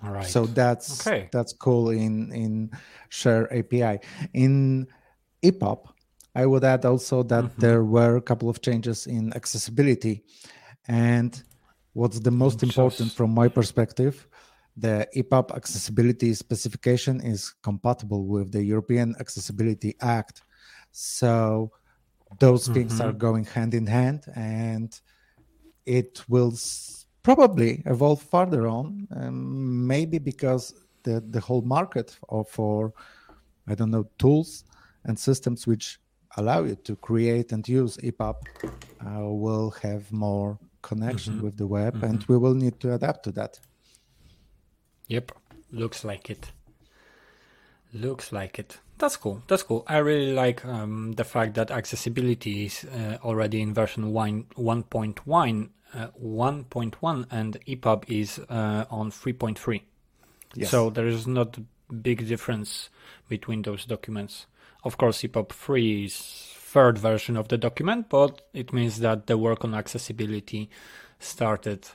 all 0.03 0.11
right 0.11 0.25
so 0.25 0.45
that's 0.45 1.07
okay. 1.07 1.29
that's 1.31 1.53
cool 1.53 1.89
in 1.89 2.31
in 2.33 2.69
share 3.09 3.51
api 3.57 3.99
in 4.33 4.85
epub 5.43 5.87
i 6.35 6.45
would 6.45 6.65
add 6.65 6.83
also 6.83 7.23
that 7.23 7.45
mm-hmm. 7.45 7.61
there 7.61 7.83
were 7.85 8.17
a 8.17 8.21
couple 8.21 8.49
of 8.49 8.61
changes 8.61 9.07
in 9.07 9.33
accessibility 9.33 10.23
and 10.89 11.43
what's 11.93 12.19
the 12.19 12.31
most 12.31 12.59
Just... 12.59 12.63
important 12.63 13.13
from 13.13 13.33
my 13.33 13.47
perspective 13.47 14.27
the 14.77 15.07
EPUB 15.15 15.55
accessibility 15.55 16.33
specification 16.35 17.19
is 17.19 17.55
compatible 17.63 18.25
with 18.25 18.51
the 18.51 18.63
European 18.63 19.15
Accessibility 19.19 19.95
Act. 20.01 20.43
So 20.91 21.71
those 22.39 22.65
mm-hmm. 22.65 22.73
things 22.73 23.01
are 23.01 23.11
going 23.11 23.45
hand 23.45 23.73
in 23.73 23.87
hand, 23.87 24.25
and 24.35 24.99
it 25.85 26.23
will 26.29 26.53
probably 27.23 27.81
evolve 27.85 28.21
further 28.21 28.67
on. 28.67 29.07
Um, 29.15 29.87
maybe 29.87 30.19
because 30.19 30.73
the 31.03 31.23
the 31.29 31.39
whole 31.39 31.63
market 31.63 32.17
for 32.47 32.93
I 33.67 33.75
don't 33.75 33.91
know 33.91 34.07
tools 34.19 34.63
and 35.05 35.17
systems 35.17 35.65
which 35.65 35.99
allow 36.37 36.63
you 36.63 36.75
to 36.75 36.95
create 36.97 37.51
and 37.51 37.67
use 37.67 37.97
EPUB 37.97 38.35
uh, 39.05 39.27
will 39.43 39.71
have 39.81 40.11
more 40.11 40.59
connection 40.83 41.35
mm-hmm. 41.35 41.45
with 41.45 41.57
the 41.57 41.65
web, 41.65 41.95
mm-hmm. 41.95 42.05
and 42.05 42.23
we 42.25 42.37
will 42.37 42.53
need 42.53 42.79
to 42.79 42.93
adapt 42.93 43.23
to 43.23 43.31
that. 43.31 43.59
Yep, 45.07 45.31
looks 45.71 46.03
like 46.03 46.29
it. 46.29 46.51
Looks 47.93 48.31
like 48.31 48.59
it. 48.59 48.79
That's 48.97 49.15
cool. 49.15 49.43
That's 49.47 49.63
cool. 49.63 49.83
I 49.87 49.97
really 49.97 50.33
like 50.33 50.65
um, 50.65 51.13
the 51.13 51.23
fact 51.23 51.53
that 51.53 51.71
accessibility 51.71 52.65
is 52.65 52.83
uh, 52.85 53.17
already 53.23 53.61
in 53.61 53.73
version 53.73 54.11
1, 54.11 54.45
1.1, 54.57 55.69
uh, 55.93 56.07
1.1 56.21 57.25
and 57.31 57.57
EPUB 57.67 58.03
is 58.07 58.39
uh, 58.49 58.85
on 58.89 59.11
3.3. 59.11 59.81
Yes. 60.55 60.71
So 60.71 60.89
there 60.89 61.07
is 61.07 61.27
not 61.27 61.57
a 61.57 61.93
big 61.93 62.27
difference 62.27 62.89
between 63.29 63.61
those 63.61 63.85
documents. 63.85 64.47
Of 64.83 64.97
course, 64.97 65.21
EPUB 65.21 65.49
3 65.49 66.05
is 66.05 66.17
third 66.55 66.97
version 66.97 67.37
of 67.37 67.47
the 67.47 67.57
document, 67.57 68.09
but 68.09 68.41
it 68.53 68.73
means 68.73 68.99
that 68.99 69.27
the 69.27 69.37
work 69.37 69.63
on 69.63 69.73
accessibility 69.73 70.69
started. 71.19 71.87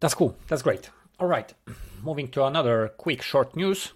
That's 0.00 0.14
cool. 0.14 0.36
That's 0.48 0.62
great. 0.62 0.90
All 1.18 1.28
right, 1.28 1.54
moving 2.02 2.28
to 2.28 2.44
another 2.44 2.88
quick 2.88 3.22
short 3.22 3.56
news. 3.56 3.94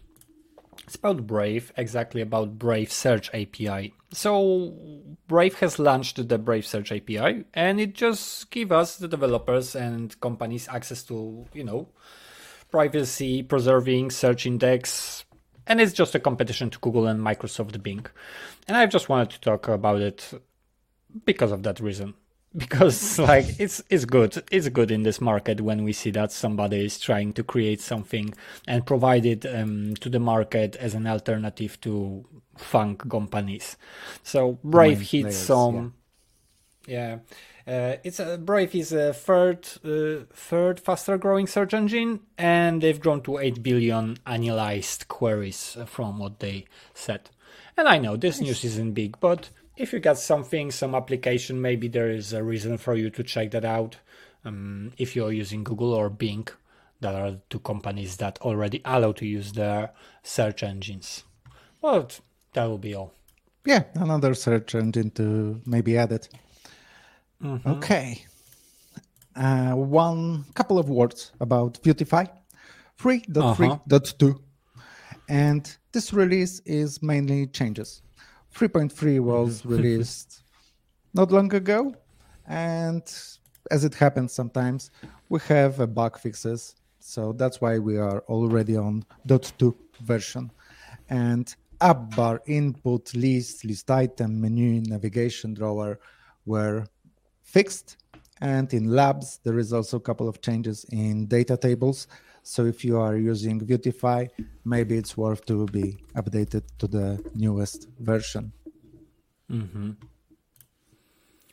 It's 0.85 0.95
about 0.97 1.27
Brave, 1.27 1.71
exactly 1.77 2.23
about 2.23 2.59
Brave 2.59 2.91
Search 2.91 3.29
API. 3.35 3.93
So 4.11 5.03
Brave 5.29 5.59
has 5.59 5.79
launched 5.79 6.27
the 6.27 6.39
Brave 6.39 6.65
Search 6.65 6.91
API, 6.91 7.45
and 7.53 7.79
it 7.79 7.93
just 7.93 8.51
gives 8.51 8.73
us 8.73 8.97
the 8.97 9.07
developers 9.07 9.77
and 9.77 10.19
companies 10.23 10.67
access 10.69 11.03
to, 11.05 11.45
you 11.53 11.63
know, 11.63 11.89
privacy 12.71 13.43
preserving 13.43 14.13
search 14.13 14.47
index, 14.47 15.27
and 15.67 15.79
it's 15.79 15.93
just 15.93 16.15
a 16.15 16.21
competition 16.21 16.71
to 16.71 16.79
Google 16.79 17.07
and 17.07 17.21
Microsoft 17.21 17.83
Bing. 17.83 18.07
And 18.67 18.79
I 18.79 18.87
just 18.87 19.11
wanted 19.11 19.29
to 19.31 19.41
talk 19.41 19.69
about 19.69 20.01
it 20.01 20.43
because 21.27 21.53
of 21.53 21.65
that 21.65 21.81
reason 21.81 22.15
because 22.57 23.19
like 23.31 23.47
it's 23.59 23.83
it's 23.91 24.05
good 24.05 24.43
it's 24.51 24.69
good 24.69 24.91
in 24.91 25.03
this 25.03 25.21
market 25.21 25.61
when 25.61 25.85
we 25.85 25.93
see 25.93 26.11
that 26.11 26.33
somebody 26.33 26.85
is 26.85 26.99
trying 26.99 27.33
to 27.33 27.43
create 27.43 27.81
something 27.81 28.33
and 28.67 28.87
provide 28.87 29.25
it 29.25 29.47
um, 29.47 29.95
to 29.97 30.09
the 30.09 30.19
market 30.19 30.77
as 30.77 30.95
an 30.95 31.07
alternative 31.07 31.81
to 31.81 32.25
funk 32.57 33.09
companies 33.09 33.77
so 34.23 34.59
brave 34.65 35.01
hits 35.01 35.37
some 35.37 35.95
yeah, 36.87 37.17
yeah. 37.17 37.19
Uh, 37.67 37.97
it's 38.03 38.19
a, 38.19 38.39
Brave 38.39 38.75
is 38.75 38.93
a 38.93 39.13
third 39.13 39.69
uh, 39.85 40.25
third 40.33 40.81
faster 40.81 41.19
growing 41.19 41.47
search 41.47 41.75
engine, 41.75 42.21
and 42.37 42.83
they've 42.83 43.01
grown 43.01 43.21
to 43.23 43.39
eight 43.39 43.63
billion 43.63 44.17
annualized 44.27 45.07
queries 45.09 45.77
from 45.87 46.19
what 46.19 46.41
they 46.41 46.65
said. 46.95 47.31
And 47.77 47.87
I 47.87 47.99
know 47.99 48.17
this 48.17 48.41
nice. 48.41 48.49
news 48.49 48.65
isn't 48.65 48.95
big, 48.95 49.21
but 49.21 49.51
if 49.81 49.95
you 49.95 49.99
got 49.99 50.19
something, 50.19 50.71
some 50.71 50.95
application, 50.95 51.61
maybe 51.61 51.89
there 51.89 52.11
is 52.11 52.35
a 52.35 52.45
reason 52.45 52.77
for 52.77 52.95
you 52.95 53.09
to 53.09 53.23
check 53.23 53.51
that 53.53 53.65
out. 53.65 53.97
Um, 54.45 54.93
if 54.99 55.17
you're 55.17 55.33
using 55.33 55.65
Google 55.65 55.95
or 55.95 56.11
Bing, 56.11 56.47
that 57.01 57.15
are 57.15 57.39
two 57.49 57.61
companies 57.61 58.19
that 58.19 58.39
already 58.43 58.83
allow 58.85 59.13
to 59.13 59.27
use 59.27 59.53
their 59.53 59.93
search 60.23 60.63
engines. 60.63 61.25
Well, 61.81 62.09
that 62.53 62.67
will 62.67 62.79
be 62.79 62.95
all. 62.95 63.15
Yeah, 63.65 63.85
another 63.95 64.35
search 64.35 64.75
engine 64.75 65.13
to 65.13 65.63
maybe 65.65 65.97
add 65.97 66.13
it. 66.13 66.29
Mm-hmm. 67.43 67.71
Okay. 67.71 68.25
Uh, 69.35 69.73
one 69.73 70.45
couple 70.53 70.79
of 70.79 70.91
words 70.91 71.33
about 71.41 71.83
Vuetify 71.83 72.29
3.3.2. 72.99 74.31
Uh-huh. 74.31 74.39
And 75.27 75.75
this 75.93 76.13
release 76.13 76.61
is 76.67 77.03
mainly 77.03 77.47
changes 77.47 78.03
3.3 78.55 79.21
was 79.21 79.61
mm-hmm. 79.61 79.69
released 79.71 80.43
not 81.15 81.33
long 81.33 81.53
ago, 81.55 81.95
and 82.47 83.03
as 83.71 83.85
it 83.85 83.95
happens 83.95 84.33
sometimes, 84.33 84.91
we 85.29 85.41
have 85.49 85.81
a 85.81 85.87
bug 85.87 86.19
fixes. 86.19 86.77
So 86.99 87.33
that's 87.33 87.61
why 87.61 87.79
we 87.79 87.97
are 87.97 88.21
already 88.29 88.77
on 88.77 89.05
.2 89.27 89.75
version. 90.03 90.51
And 91.09 91.55
app 91.81 92.15
bar, 92.15 92.43
input, 92.47 93.15
list, 93.15 93.65
list 93.65 93.91
item, 93.91 94.41
menu, 94.41 94.83
navigation 94.83 95.55
drawer 95.55 95.99
were 96.47 96.87
fixed. 97.43 97.97
And 98.41 98.73
in 98.73 98.91
labs, 98.91 99.41
there 99.45 99.59
is 99.59 99.73
also 99.73 99.97
a 99.99 100.01
couple 100.01 100.29
of 100.29 100.41
changes 100.41 100.85
in 100.91 101.27
data 101.27 101.57
tables. 101.57 102.07
So 102.43 102.65
if 102.65 102.85
you 102.85 102.99
are 102.99 103.17
using 103.17 103.61
Vuetify, 103.61 104.29
maybe 104.65 104.97
it's 104.97 105.17
worth 105.17 105.45
to 105.47 105.67
be 105.67 105.99
updated 106.15 106.63
to 106.79 106.87
the 106.87 107.23
newest 107.35 107.89
version. 107.99 108.53
Mm-hmm. 109.51 109.91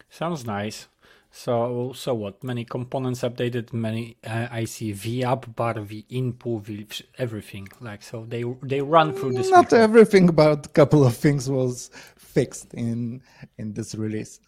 Sounds 0.10 0.46
nice. 0.46 0.88
So, 1.30 1.92
so 1.94 2.16
what? 2.16 2.44
Many 2.44 2.66
components 2.66 3.22
updated. 3.22 3.74
Many 3.74 4.18
uh, 4.26 4.48
I 4.50 4.64
see 4.66 4.92
V 4.94 5.24
up 5.24 5.56
bar, 5.56 5.80
V 5.82 6.06
input, 6.10 6.64
V 6.64 6.88
everything. 7.18 7.68
Like 7.80 8.02
so, 8.02 8.26
they 8.28 8.44
they 8.64 8.82
run 8.82 9.14
through 9.14 9.34
this. 9.34 9.50
Not 9.50 9.74
everything, 9.74 10.28
but 10.28 10.66
a 10.66 10.70
couple 10.70 11.06
of 11.06 11.16
things 11.16 11.50
was 11.50 11.92
fixed 12.16 12.74
in 12.74 13.22
in 13.58 13.74
this 13.74 13.94
release. 13.94 14.40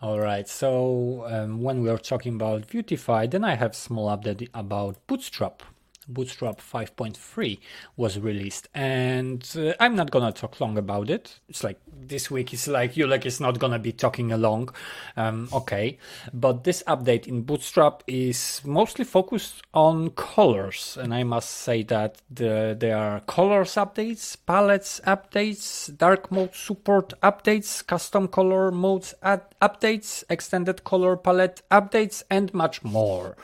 All 0.00 0.20
right. 0.20 0.46
So 0.46 1.24
um, 1.26 1.62
when 1.62 1.82
we 1.82 1.88
are 1.88 1.98
talking 1.98 2.34
about 2.34 2.68
Vuetify, 2.68 3.30
then 3.30 3.44
I 3.44 3.54
have 3.54 3.74
small 3.74 4.14
update 4.14 4.48
about 4.52 4.98
Bootstrap. 5.06 5.62
Bootstrap 6.08 6.60
5.3 6.60 7.58
was 7.96 8.18
released, 8.18 8.68
and 8.74 9.48
uh, 9.56 9.72
I'm 9.80 9.96
not 9.96 10.10
gonna 10.10 10.32
talk 10.32 10.60
long 10.60 10.78
about 10.78 11.10
it. 11.10 11.40
It's 11.48 11.64
like 11.64 11.78
this 11.92 12.30
week 12.30 12.52
is 12.52 12.68
like 12.68 12.94
Julek 12.94 13.26
is 13.26 13.40
not 13.40 13.58
gonna 13.58 13.78
be 13.78 13.92
talking 13.92 14.32
along, 14.32 14.74
um, 15.16 15.48
okay. 15.52 15.98
But 16.32 16.64
this 16.64 16.82
update 16.86 17.26
in 17.26 17.42
Bootstrap 17.42 18.02
is 18.06 18.60
mostly 18.64 19.04
focused 19.04 19.62
on 19.74 20.10
colors, 20.10 20.96
and 21.00 21.12
I 21.14 21.24
must 21.24 21.50
say 21.50 21.82
that 21.84 22.22
the, 22.30 22.76
there 22.78 22.96
are 22.96 23.20
colors 23.20 23.74
updates, 23.74 24.36
palettes 24.46 25.00
updates, 25.06 25.96
dark 25.96 26.30
mode 26.30 26.54
support 26.54 27.12
updates, 27.22 27.86
custom 27.86 28.28
color 28.28 28.70
modes 28.70 29.14
ad- 29.22 29.54
updates, 29.60 30.24
extended 30.30 30.84
color 30.84 31.16
palette 31.16 31.62
updates, 31.70 32.22
and 32.30 32.52
much 32.54 32.84
more. 32.84 33.36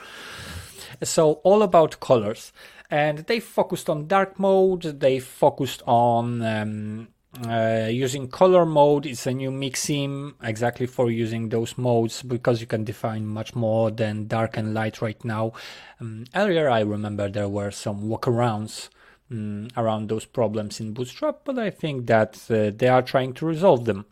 So 1.01 1.33
all 1.43 1.63
about 1.63 1.99
colors, 1.99 2.51
and 2.89 3.19
they 3.19 3.39
focused 3.39 3.89
on 3.89 4.07
dark 4.07 4.39
mode. 4.39 4.99
They 4.99 5.19
focused 5.19 5.81
on 5.87 6.41
um, 6.41 7.07
uh, 7.47 7.87
using 7.89 8.27
color 8.27 8.65
mode. 8.65 9.05
It's 9.05 9.25
a 9.25 9.33
new 9.33 9.51
mixin 9.51 10.33
exactly 10.43 10.85
for 10.85 11.09
using 11.09 11.49
those 11.49 11.77
modes 11.77 12.21
because 12.21 12.61
you 12.61 12.67
can 12.67 12.83
define 12.83 13.25
much 13.25 13.55
more 13.55 13.89
than 13.91 14.27
dark 14.27 14.57
and 14.57 14.73
light 14.73 15.01
right 15.01 15.23
now. 15.25 15.53
Um, 15.99 16.25
earlier, 16.35 16.69
I 16.69 16.81
remember 16.81 17.29
there 17.29 17.49
were 17.49 17.71
some 17.71 18.03
workarounds. 18.09 18.89
Um, 19.31 19.69
around 19.77 20.09
those 20.09 20.25
problems 20.25 20.79
in 20.79 20.93
Bootstrap, 20.93 21.39
but 21.45 21.57
I 21.57 21.69
think 21.71 22.07
that 22.07 22.35
uh, 22.51 22.71
they 22.75 22.89
are 22.89 23.01
trying 23.01 23.33
to 23.35 23.45
resolve 23.45 23.85
them. 23.85 24.05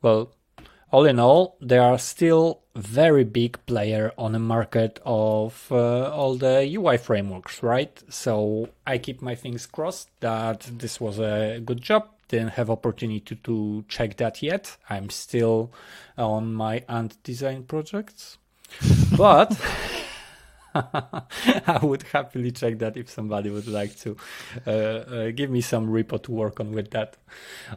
Well, 0.00 0.32
all 0.94 1.06
in 1.06 1.18
all, 1.18 1.56
they 1.60 1.76
are 1.78 1.98
still 1.98 2.60
very 2.76 3.24
big 3.24 3.58
player 3.66 4.12
on 4.16 4.30
the 4.30 4.38
market 4.38 5.00
of 5.04 5.66
uh, 5.72 6.08
all 6.10 6.36
the 6.36 6.72
UI 6.76 6.98
frameworks, 6.98 7.64
right? 7.64 8.00
So 8.08 8.68
I 8.86 8.98
keep 8.98 9.20
my 9.20 9.34
things 9.34 9.66
crossed 9.66 10.08
that 10.20 10.60
this 10.60 11.00
was 11.00 11.18
a 11.18 11.60
good 11.64 11.80
job. 11.80 12.10
Didn't 12.28 12.50
have 12.50 12.70
opportunity 12.70 13.18
to, 13.20 13.34
to 13.34 13.84
check 13.88 14.18
that 14.18 14.40
yet. 14.40 14.76
I'm 14.88 15.10
still 15.10 15.72
on 16.16 16.54
my 16.54 16.84
ant 16.88 17.20
design 17.24 17.64
projects, 17.64 18.38
but. 19.16 19.60
I 20.74 21.78
would 21.82 22.02
happily 22.12 22.50
check 22.50 22.78
that 22.78 22.96
if 22.96 23.08
somebody 23.08 23.50
would 23.50 23.68
like 23.68 23.96
to 24.00 24.16
uh, 24.66 24.70
uh, 24.70 25.30
give 25.30 25.50
me 25.50 25.60
some 25.60 25.88
repo 25.88 26.20
to 26.24 26.32
work 26.32 26.58
on 26.60 26.72
with 26.72 26.90
that. 26.90 27.16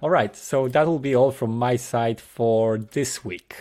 All 0.02 0.10
right, 0.10 0.36
so 0.36 0.68
that 0.70 0.88
will 0.88 1.00
be 1.00 1.16
all 1.16 1.32
from 1.32 1.58
my 1.58 1.76
side 1.76 2.20
for 2.20 2.78
this 2.78 3.24
week. 3.24 3.56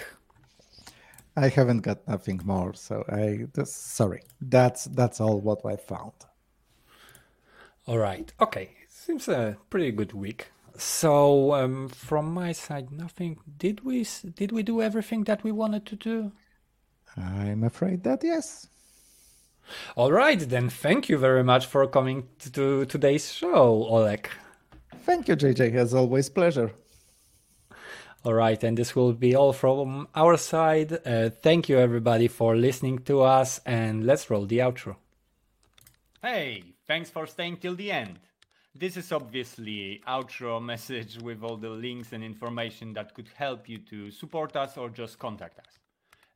I 1.37 1.49
haven't 1.49 1.83
got 1.83 2.09
nothing 2.09 2.41
more, 2.45 2.73
so 2.73 3.05
I 3.09 3.47
just, 3.55 3.95
sorry. 3.95 4.23
That's 4.41 4.85
that's 4.85 5.21
all 5.21 5.41
what 5.41 5.67
I 5.67 5.77
found. 5.77 6.13
All 7.87 7.99
right, 7.99 8.33
okay, 8.41 8.71
seems 8.89 9.29
a 9.29 9.59
pretty 9.69 9.93
good 9.93 10.15
week. 10.15 10.47
So 10.79 11.55
um, 11.55 11.89
from 11.89 12.33
my 12.33 12.53
side, 12.53 12.91
nothing. 12.91 13.39
Did 13.59 13.85
we 13.85 14.07
did 14.35 14.51
we 14.51 14.63
do 14.63 14.81
everything 14.81 15.25
that 15.25 15.45
we 15.45 15.53
wanted 15.53 15.85
to 15.87 15.97
do? 15.97 16.33
I'm 17.17 17.65
afraid 17.65 18.03
that 18.05 18.25
yes. 18.25 18.69
All 19.97 20.13
right, 20.13 20.39
then 20.39 20.69
thank 20.69 21.09
you 21.09 21.17
very 21.17 21.43
much 21.43 21.65
for 21.65 21.87
coming 21.87 22.29
to 22.53 22.85
today's 22.85 23.33
show, 23.33 23.89
Olek. 23.91 24.27
Thank 25.07 25.27
you, 25.27 25.37
JJ. 25.37 25.75
As 25.75 25.95
always, 25.95 26.29
pleasure. 26.29 26.73
All 28.23 28.35
right, 28.35 28.63
and 28.63 28.77
this 28.77 28.95
will 28.95 29.15
be 29.15 29.35
all 29.35 29.55
from 29.55 30.07
our 30.15 30.37
side. 30.37 30.99
Uh, 31.07 31.31
thank 31.31 31.71
you, 31.71 31.79
everybody, 31.79 32.29
for 32.29 32.55
listening 32.55 32.99
to 33.05 33.23
us, 33.23 33.59
and 33.65 34.05
let's 34.05 34.29
roll 34.29 34.45
the 34.45 34.59
outro. 34.59 34.97
Hey, 36.21 36.75
thanks 36.87 37.09
for 37.09 37.27
staying 37.27 37.57
till 37.57 37.75
the 37.75 37.91
end. 37.91 38.19
This 38.75 38.99
is 38.99 39.11
obviously 39.13 40.03
outro 40.07 40.63
message 40.63 41.17
with 41.23 41.43
all 41.43 41.57
the 41.57 41.71
links 41.71 42.13
and 42.13 42.23
information 42.23 42.93
that 42.93 43.15
could 43.15 43.31
help 43.35 43.67
you 43.67 43.79
to 43.79 44.11
support 44.11 44.57
us 44.57 44.77
or 44.77 44.91
just 44.91 45.19
contact 45.19 45.59
us. 45.59 45.79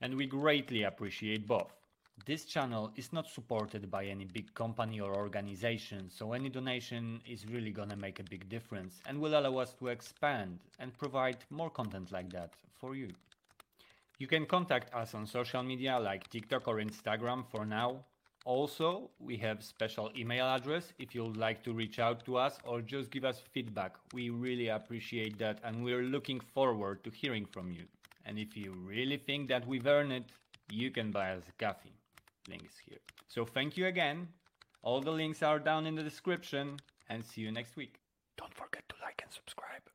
And 0.00 0.14
we 0.14 0.24
greatly 0.24 0.84
appreciate 0.84 1.46
both. 1.46 1.79
This 2.26 2.44
channel 2.44 2.92
is 2.96 3.12
not 3.14 3.30
supported 3.30 3.90
by 3.90 4.04
any 4.04 4.26
big 4.26 4.52
company 4.54 5.00
or 5.00 5.14
organization, 5.14 6.10
so 6.10 6.32
any 6.32 6.50
donation 6.50 7.22
is 7.26 7.46
really 7.46 7.70
gonna 7.70 7.96
make 7.96 8.20
a 8.20 8.24
big 8.24 8.48
difference 8.48 9.00
and 9.06 9.18
will 9.18 9.38
allow 9.38 9.56
us 9.58 9.72
to 9.74 9.88
expand 9.88 10.58
and 10.78 10.96
provide 10.98 11.38
more 11.48 11.70
content 11.70 12.12
like 12.12 12.30
that 12.32 12.52
for 12.78 12.94
you. 12.94 13.08
You 14.18 14.26
can 14.26 14.44
contact 14.44 14.92
us 14.92 15.14
on 15.14 15.26
social 15.26 15.62
media 15.62 15.98
like 15.98 16.28
TikTok 16.28 16.68
or 16.68 16.76
Instagram 16.76 17.46
for 17.48 17.64
now. 17.64 18.04
Also, 18.44 19.10
we 19.18 19.36
have 19.38 19.64
special 19.64 20.10
email 20.14 20.46
address 20.46 20.92
if 20.98 21.14
you'd 21.14 21.38
like 21.38 21.62
to 21.62 21.72
reach 21.72 21.98
out 21.98 22.24
to 22.26 22.36
us 22.36 22.58
or 22.64 22.82
just 22.82 23.10
give 23.10 23.24
us 23.24 23.40
feedback. 23.52 23.94
We 24.12 24.28
really 24.28 24.68
appreciate 24.68 25.38
that 25.38 25.60
and 25.64 25.82
we're 25.82 26.02
looking 26.02 26.40
forward 26.40 27.02
to 27.04 27.10
hearing 27.10 27.46
from 27.46 27.70
you. 27.70 27.84
And 28.26 28.38
if 28.38 28.56
you 28.56 28.72
really 28.72 29.16
think 29.16 29.48
that 29.48 29.66
we've 29.66 29.86
earned 29.86 30.12
it, 30.12 30.24
you 30.70 30.90
can 30.90 31.10
buy 31.10 31.30
us 31.32 31.44
a 31.48 31.64
coffee 31.64 31.99
links 32.50 32.74
here. 32.86 32.98
So 33.28 33.44
thank 33.44 33.76
you 33.76 33.86
again. 33.86 34.28
All 34.82 35.00
the 35.00 35.10
links 35.10 35.42
are 35.42 35.58
down 35.58 35.86
in 35.86 35.94
the 35.94 36.02
description 36.02 36.76
and 37.08 37.24
see 37.24 37.42
you 37.42 37.52
next 37.52 37.76
week. 37.76 38.00
Don't 38.36 38.54
forget 38.54 38.82
to 38.88 38.94
like 39.02 39.20
and 39.22 39.32
subscribe. 39.32 39.89